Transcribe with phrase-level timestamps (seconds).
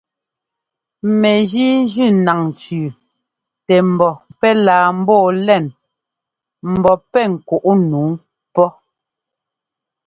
[1.19, 2.85] Nɛgíi jʉ́ naŋ tsʉ́ʉ
[3.65, 5.63] tɛ mbɔ pɛ́ laa ḿbɔɔ lɛŋ
[6.73, 8.07] ḿbɔ́ pɛ́ kuꞌ nǔu
[8.53, 8.69] pɔ́.